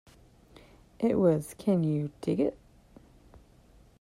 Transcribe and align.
It 0.97 1.19
was 1.19 1.53
Can 1.59 1.83
You 1.83 2.09
Dig 2.21 2.39
It? 2.39 2.57